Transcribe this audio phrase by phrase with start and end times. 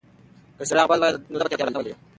[0.57, 1.93] که څراغ بل وای نو ده به تیاره نه وای لیدلې.